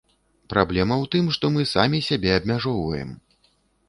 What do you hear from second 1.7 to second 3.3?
самі сябе абмяжоўваем.